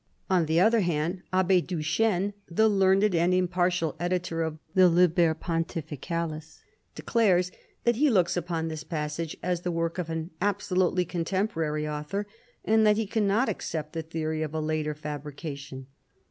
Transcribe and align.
131 0.29 0.39
On 0.39 0.45
the 0.47 0.65
other 0.65 0.83
hand, 0.83 1.21
Abbe 1.31 1.61
Duchesne, 1.61 2.33
the 2.49 2.67
learned 2.67 3.13
and 3.13 3.35
impartial 3.35 3.95
editor 3.99 4.41
of 4.41 4.57
the 4.73 4.89
Liber 4.89 5.35
Pontificalis, 5.35 6.63
declares 6.95 7.51
that 7.83 7.97
he 7.97 8.09
looks 8.09 8.35
upon 8.35 8.67
this 8.67 8.83
passage 8.83 9.37
as 9.43 9.61
the 9.61 9.69
work 9.69 9.99
of 9.99 10.09
an 10.09 10.31
absolutely 10.41 11.05
contemporary 11.05 11.87
author, 11.87 12.25
and 12.65 12.83
that 12.87 12.97
he 12.97 13.05
cannot 13.05 13.47
accept 13.47 13.93
the 13.93 14.01
theory 14.01 14.41
of 14.41 14.55
a 14.55 14.59
later 14.59 14.95
fabrica 14.95 15.55
tion. 15.55 15.85